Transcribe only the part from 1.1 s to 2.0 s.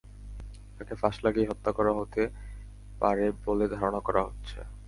লাগিয়ে হত্যা করা